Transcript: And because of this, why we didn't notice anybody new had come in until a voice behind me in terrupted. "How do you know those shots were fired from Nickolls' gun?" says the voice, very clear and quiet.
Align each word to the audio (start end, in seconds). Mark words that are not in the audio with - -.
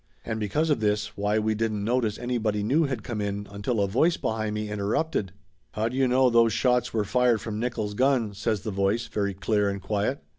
And 0.25 0.39
because 0.39 0.71
of 0.71 0.79
this, 0.79 1.15
why 1.15 1.37
we 1.37 1.53
didn't 1.53 1.83
notice 1.83 2.17
anybody 2.17 2.63
new 2.63 2.85
had 2.85 3.03
come 3.03 3.21
in 3.21 3.45
until 3.51 3.79
a 3.79 3.87
voice 3.87 4.17
behind 4.17 4.55
me 4.55 4.67
in 4.67 4.79
terrupted. 4.79 5.29
"How 5.73 5.89
do 5.89 5.95
you 5.95 6.07
know 6.07 6.31
those 6.31 6.53
shots 6.53 6.91
were 6.91 7.03
fired 7.03 7.39
from 7.39 7.61
Nickolls' 7.61 7.93
gun?" 7.95 8.33
says 8.33 8.61
the 8.61 8.71
voice, 8.71 9.05
very 9.05 9.35
clear 9.35 9.69
and 9.69 9.79
quiet. 9.79 10.23